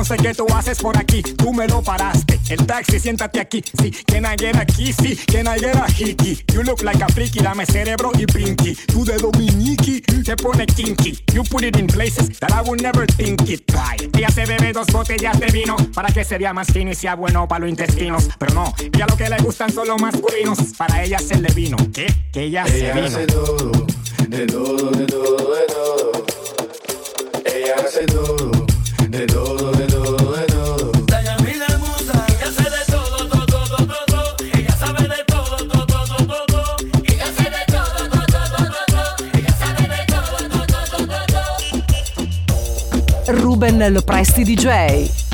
[0.08, 1.24] Entonces, ¿qué tú haces por aquí?
[1.24, 2.40] Tú me lo paraste.
[2.50, 3.64] El taxi, siéntate aquí.
[3.82, 5.16] Sí, can I get a kissy?
[5.26, 6.44] Can I get a hickey?
[6.54, 7.40] You look like a freaky.
[7.40, 8.76] Dame cerebro y brinky.
[8.86, 11.18] Tú de Dominiki te pone kinky.
[11.34, 13.64] You put it in places that I would never think it.
[13.74, 14.16] Right.
[14.16, 17.16] Ella se bebe dos botellas de vino para que se vea más fino y sea
[17.16, 18.30] bueno para los intestinos.
[18.38, 20.60] Pero no, ella lo que le gustan son los masculinos.
[20.78, 21.78] Para ella hacerle vino.
[21.92, 22.06] ¿Qué?
[22.32, 23.08] Que ella se Ella vino.
[23.08, 23.72] hace todo,
[24.28, 26.12] de todo, de todo, de todo.
[27.44, 28.52] Ella hace todo,
[29.10, 29.65] de todo,
[43.56, 45.25] Ruben Lopresti DJ.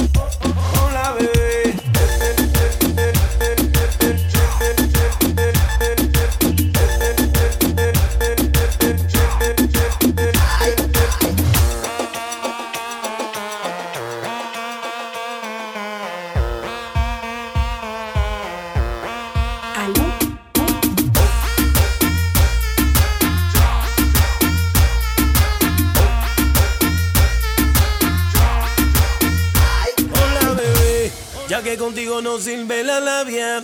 [32.32, 33.62] No sirve la labia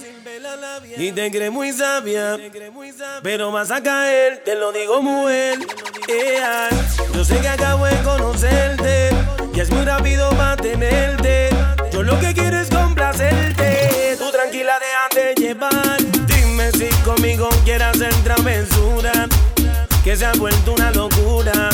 [0.97, 2.37] y te crees muy sabia,
[3.23, 5.59] pero vas a caer, te lo digo mujer.
[6.09, 6.67] Ea,
[7.13, 9.11] Yo sé que acabo de conocerte
[9.53, 11.49] y es muy rápido mantenerte.
[11.93, 15.97] Yo lo que quiero es complacerte, tú tranquila déjate llevar.
[16.27, 19.29] Dime si conmigo quieres hacer travesura,
[20.03, 21.69] que se ha vuelto una locura.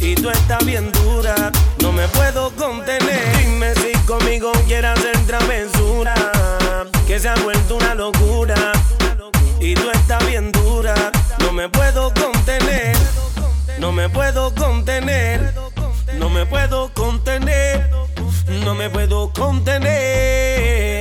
[0.00, 1.52] Y tú estás bien dura,
[1.82, 3.36] no me puedo contener.
[3.38, 6.14] Dime si conmigo quiere hacer travesura,
[7.06, 8.72] que se ha vuelto una locura.
[9.60, 10.94] Y tú estás bien dura,
[11.38, 12.96] no me puedo contener,
[13.78, 15.54] no me puedo contener,
[16.18, 17.88] no me puedo contener.
[18.64, 20.99] No me puedo contener.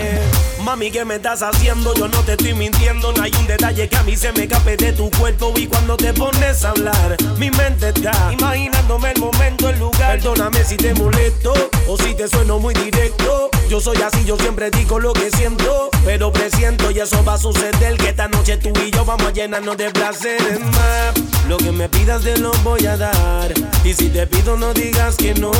[0.69, 1.95] Mami, ¿qué me estás haciendo?
[1.95, 3.11] Yo no te estoy mintiendo.
[3.11, 5.51] No hay un detalle que a mí se me escape de tu cuerpo.
[5.55, 10.19] Y cuando te pones a hablar, mi mente está imaginándome el momento, el lugar.
[10.19, 11.53] Perdóname si te molesto
[11.87, 13.49] o si te sueno muy directo.
[13.67, 15.89] Yo soy así, yo siempre digo lo que siento.
[16.05, 17.97] Pero presiento y eso va a suceder.
[17.97, 21.13] Que esta noche tú y yo vamos a llenarnos de placeres más.
[21.47, 23.51] Lo que me pidas te lo voy a dar.
[23.83, 25.51] Y si te pido, no digas que no.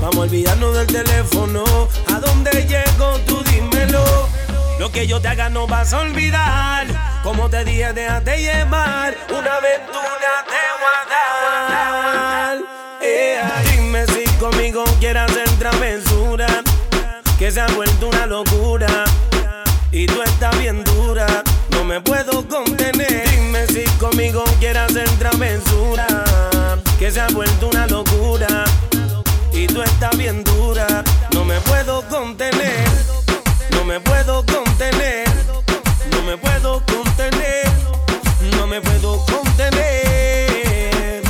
[0.00, 1.62] Vamos a olvidarnos del teléfono.
[2.12, 3.20] ¿A dónde llego?
[3.24, 3.71] Tú dime.
[4.78, 6.86] Lo que yo te haga no vas a olvidar.
[7.22, 9.16] Como te dije, déjate llevar.
[9.30, 12.58] Una aventura te voy a dar.
[13.00, 13.40] Eh,
[13.70, 16.46] dime si conmigo quieras hacer travesura.
[17.38, 19.04] Que se ha vuelto una locura.
[19.92, 21.26] Y tú estás bien dura.
[21.70, 23.30] No me puedo contener.
[23.30, 26.06] Dime si conmigo quieras hacer travesura.
[26.98, 28.64] Que se ha vuelto una locura.
[29.52, 31.04] Y tú estás bien dura.
[31.32, 33.11] No me puedo contener.
[33.82, 35.28] No me puedo contener,
[36.12, 37.66] no me puedo contener,
[38.56, 41.20] no me puedo contener.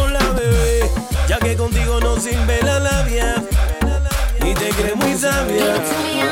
[0.00, 0.88] Hola bebé,
[1.26, 3.42] ya que contigo no sirve la labia
[4.40, 6.29] y te crees muy sabia.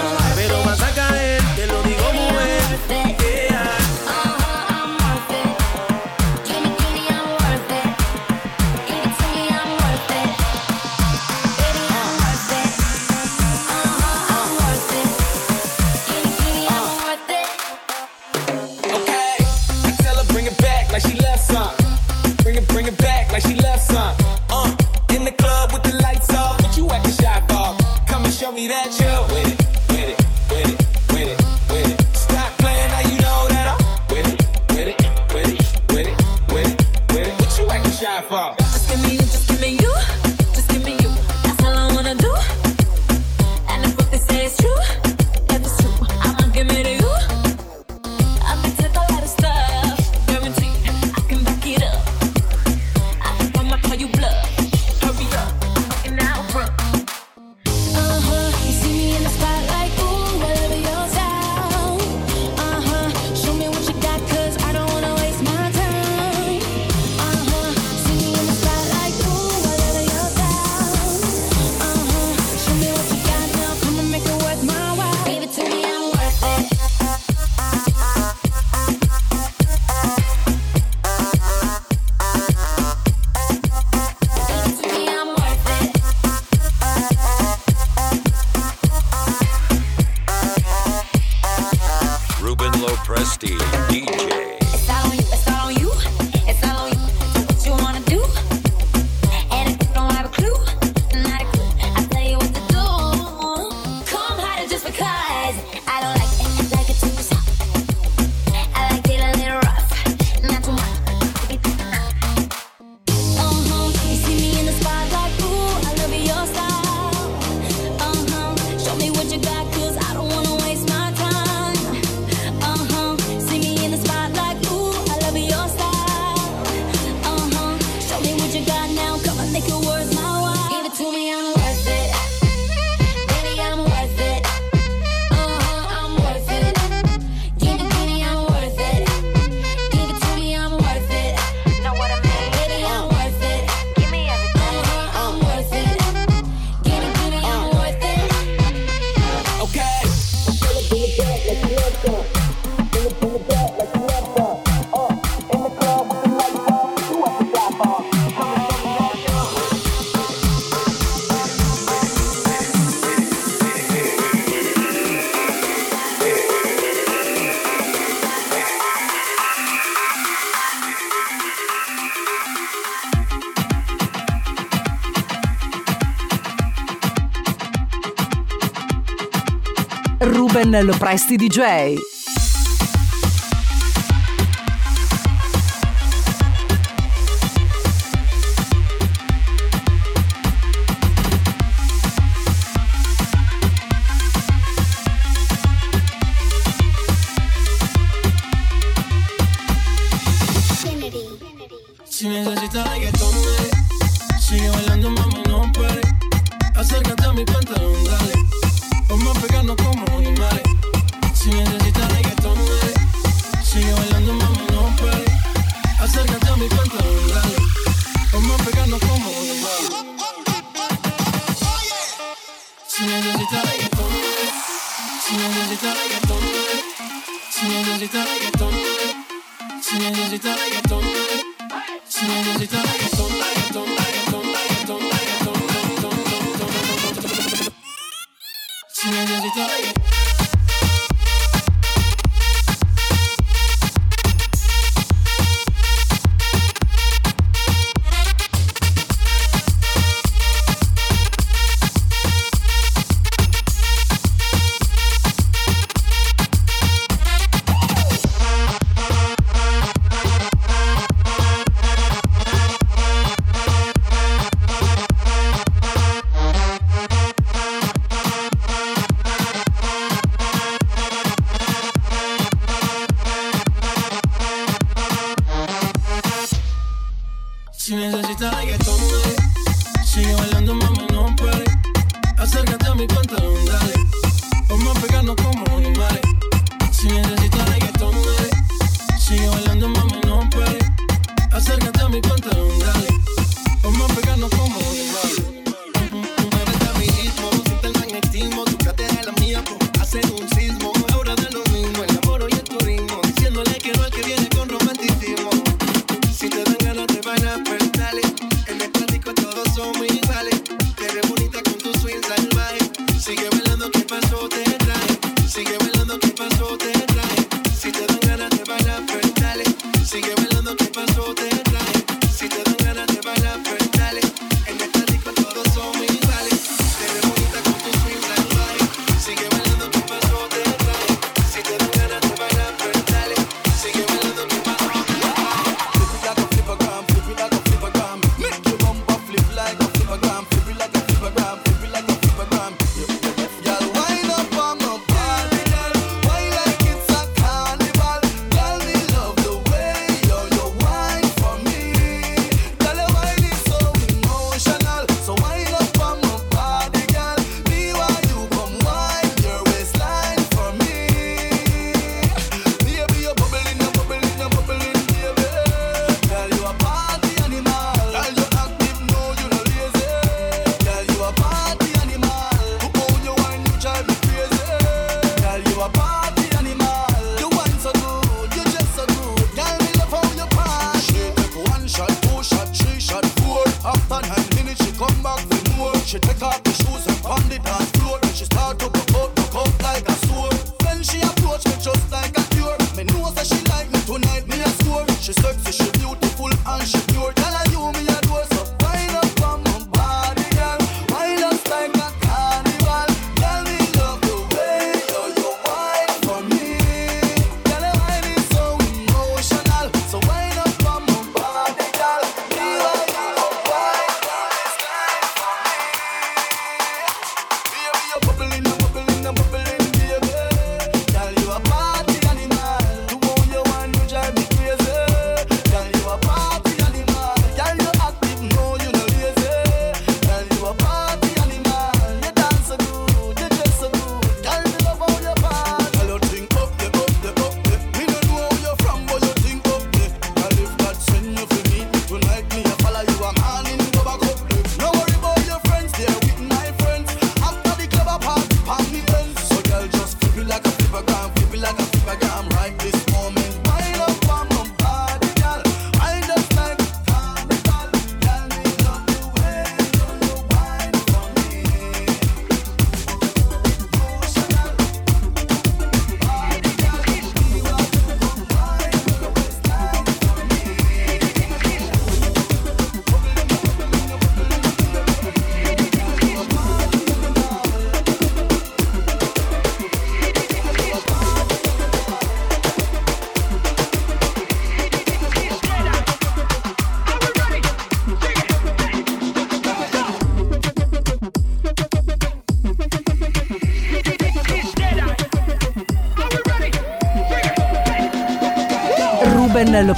[180.71, 182.18] con Presti DJ.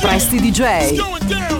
[0.00, 1.59] Presti DJ.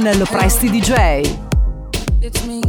[0.00, 1.20] Nello Presti DJ.
[2.22, 2.62] It's me.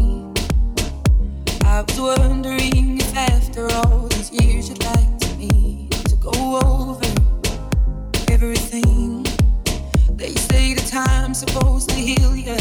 [1.63, 7.05] I was wondering if after all these years you'd like to me to go over
[8.29, 9.23] everything.
[10.17, 12.60] They say the time's supposed to heal you.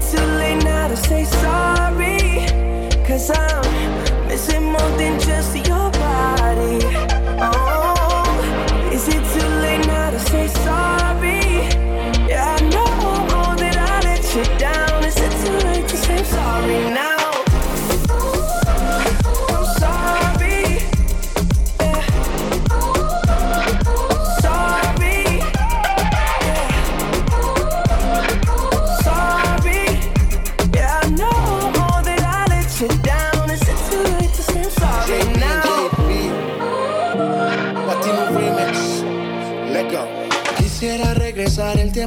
[0.00, 1.24] too late now to say?
[3.08, 6.87] Cause I'm missing more than just your body.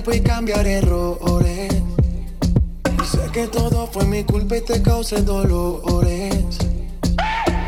[0.09, 1.71] y cambiar errores.
[3.05, 6.57] Sé que todo fue mi culpa y te causé dolores.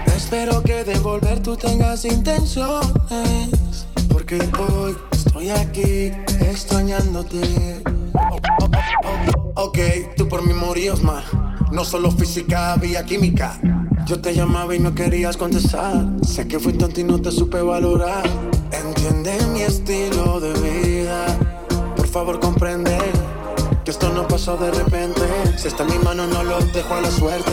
[0.08, 3.86] Espero que de volver tú tengas intenciones.
[4.10, 7.84] Porque hoy estoy aquí extrañándote.
[9.56, 9.78] Ok,
[10.18, 11.26] tú por mí morías más.
[11.72, 13.60] No solo física, había química.
[14.08, 16.08] Yo te llamaba y no querías contestar.
[16.24, 18.24] Sé que fui tonto y no te supe valorar.
[18.72, 20.93] Entiende mi estilo de vida.
[22.14, 22.96] Por favor comprende
[23.84, 25.22] que esto no pasó de repente.
[25.58, 27.52] Si está en mi mano no lo dejo a la suerte.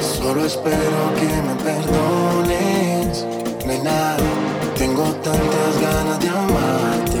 [0.00, 3.24] Solo espero que me perdones,
[3.64, 4.16] nena.
[4.76, 7.13] Tengo tantas ganas de amarte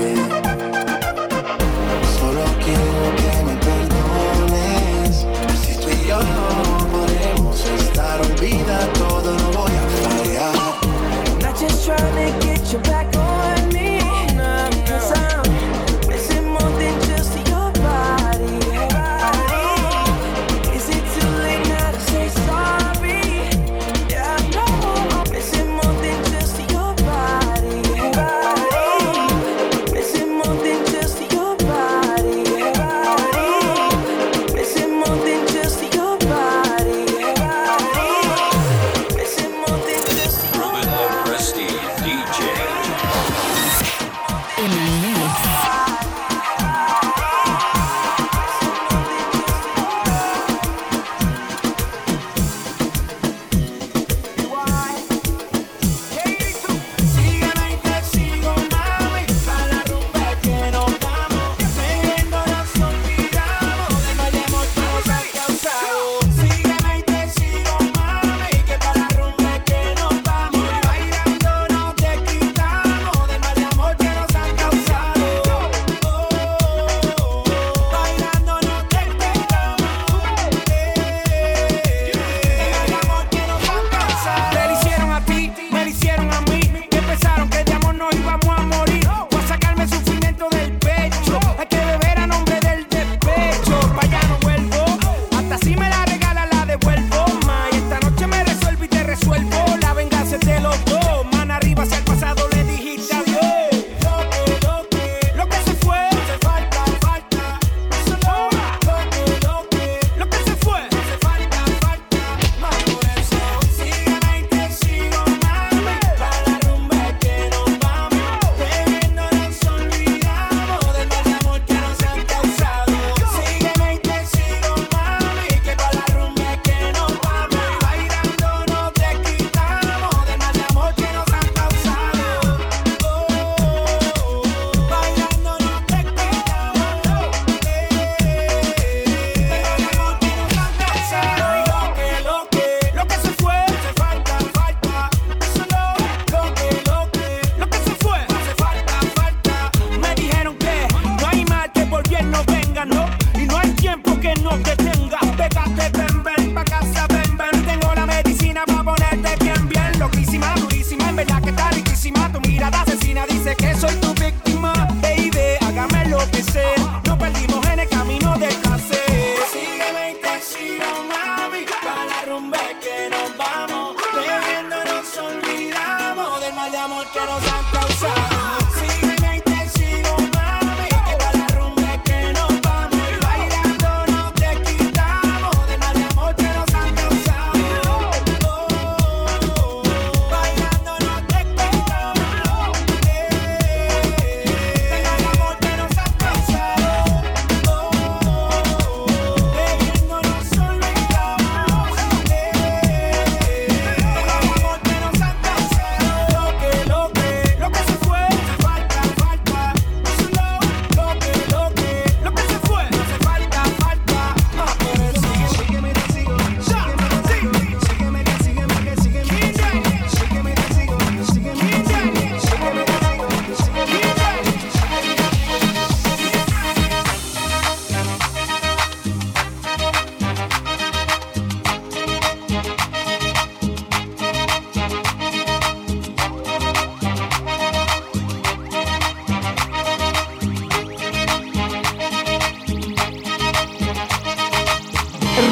[177.12, 177.53] quiero saber.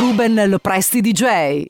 [0.03, 1.65] Ruben Lopresti DJ.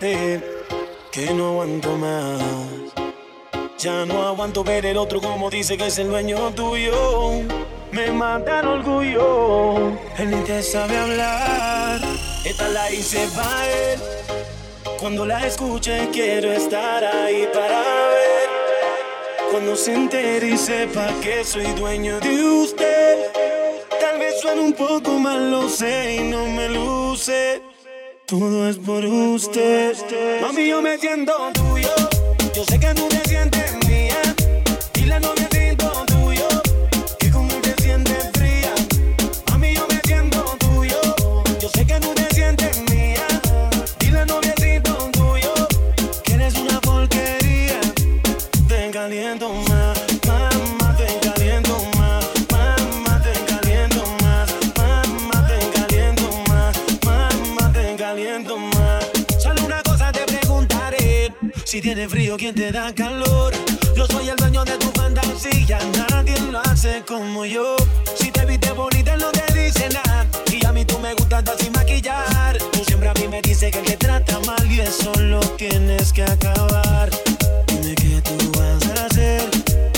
[0.00, 2.40] Que no aguanto más.
[3.78, 7.42] Ya no aguanto ver el otro como dice que es el dueño tuyo.
[7.92, 9.92] Me mata el orgullo.
[10.16, 12.00] Él ni te sabe hablar.
[12.46, 14.00] Esta la hice para él.
[14.98, 19.50] Cuando la escuche quiero estar ahí para ver.
[19.50, 23.32] Cuando se entere y sepa que soy dueño de usted.
[24.00, 27.69] Tal vez suene un poco mal, lo sé y no me luce.
[28.30, 29.96] Todo es por usted.
[30.40, 31.88] Mami, yo me siento tuyo.
[32.54, 33.08] Yo sé que tú
[61.80, 63.54] si tiene frío, ¿quién te da calor?
[63.96, 65.78] Yo soy el dueño de tu fantasía,
[66.10, 67.74] nadie lo hace como yo.
[68.16, 71.72] Si te viste bonita, no te dice nada, y a mí tú me gustas sin
[71.72, 72.58] maquillar.
[72.72, 76.22] Tú siempre a mí me dices que te trata mal y eso lo tienes que
[76.22, 77.08] acabar.
[77.66, 79.48] Dime qué tú vas a hacer.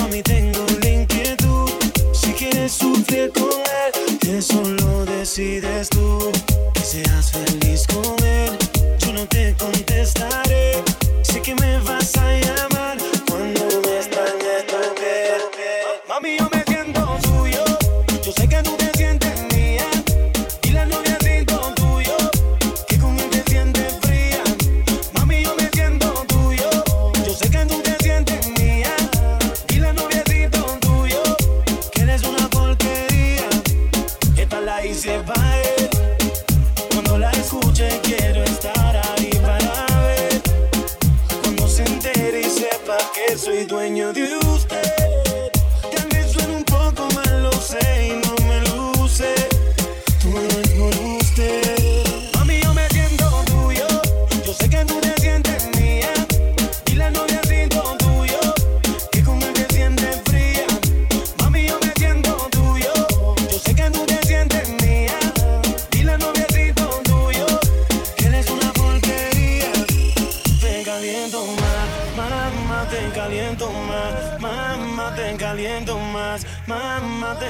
[0.03, 1.71] A mí tengo la inquietud.
[2.13, 6.31] Si quieres sufrir con él, eso lo decides tú.
[6.75, 8.57] Que seas feliz con él.
[8.99, 10.92] Yo no te contestaré.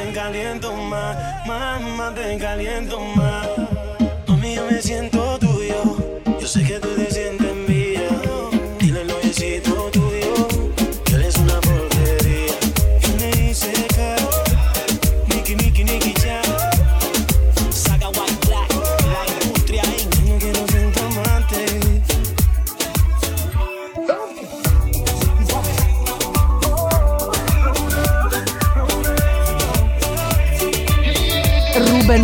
[0.03, 3.49] Te caliento más, mamá, te caliento más.
[4.27, 5.97] Mami, yo me siento tuyo,
[6.41, 7.52] yo sé que tú te sientes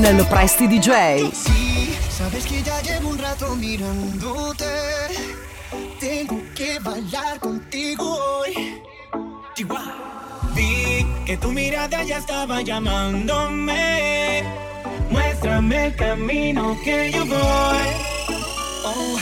[0.09, 1.31] Ruben Lopresti DJ.
[1.35, 4.65] Sí, sabes que ya llevo un rato mirándote.
[6.01, 8.81] Tengo que bailar contigo hoy.
[10.55, 14.45] Vi que tu mirada ya estaba llamándome.
[15.11, 17.39] Muéstrame el camino que yo voy.
[18.85, 19.19] Oh,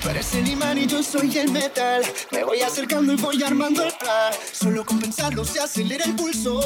[0.00, 2.02] tú eres el imán y yo soy el metal.
[2.32, 4.32] Me voy acercando y voy armando el plan.
[4.50, 6.62] Solo con pensarlo se acelera el pulso.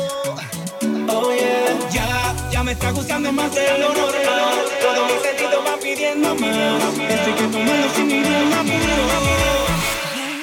[1.90, 4.58] Ya, ya me está gustando más de lo normal.
[4.82, 6.82] Todo mi sentido va pidiendo más.
[7.08, 8.62] Estoy que tomando sin idioma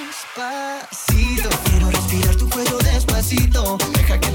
[0.10, 3.78] Despacito, quiero respirar tu cuello despacito.
[3.93, 4.35] Deja que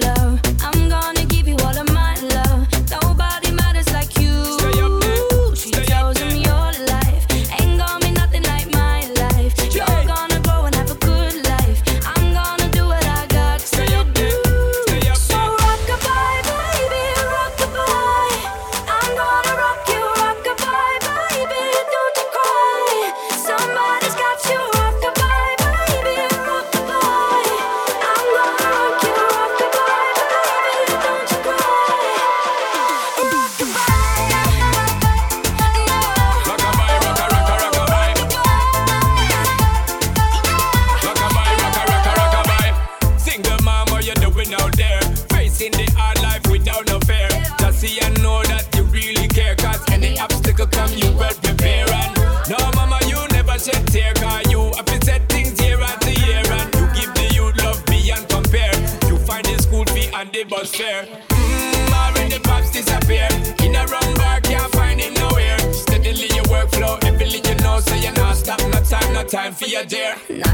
[60.79, 61.19] atmosphere.
[61.29, 63.27] Mmm, already pops disappear.
[63.63, 65.57] In a wrong bar, can't find him nowhere.
[65.73, 68.59] Steadily your workflow, everything you know, so you're not stop.
[68.59, 70.15] No time, no time for your dear.
[70.29, 70.50] No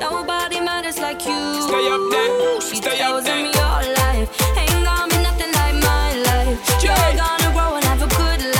[0.00, 1.62] Nobody matters like you.
[1.62, 2.60] Stay up there.
[2.60, 3.36] She Stay up there.
[3.36, 4.28] me your life.
[4.58, 6.58] Ain't gonna be nothing like my life.
[6.82, 8.59] You're gonna grow and have a good life.